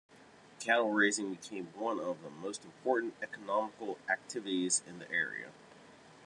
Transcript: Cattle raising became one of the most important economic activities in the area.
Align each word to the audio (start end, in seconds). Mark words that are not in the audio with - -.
Cattle 0.59 0.89
raising 0.89 1.29
became 1.29 1.67
one 1.77 1.99
of 1.99 2.23
the 2.23 2.31
most 2.31 2.65
important 2.65 3.13
economic 3.21 3.73
activities 4.09 4.81
in 4.87 4.97
the 4.97 5.07
area. 5.11 5.51